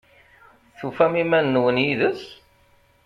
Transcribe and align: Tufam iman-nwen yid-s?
Tufam 0.77 1.13
iman-nwen 1.23 1.77
yid-s? 1.85 2.23